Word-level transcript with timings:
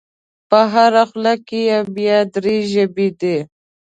په 0.49 0.59
هره 0.73 1.03
خوله 1.09 1.33
کې 1.47 1.59
یې 1.69 1.79
بیا 1.95 2.17
درې 2.35 2.57
ژبې 2.71 3.07
دي. 3.19 3.37